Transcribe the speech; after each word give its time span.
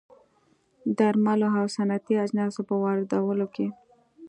درملو 0.97 1.47
او 1.59 1.65
صنعتي 1.75 2.13
اجناسو 2.25 2.61
په 2.69 2.75
واردولو 2.83 3.45
کې 3.55 3.67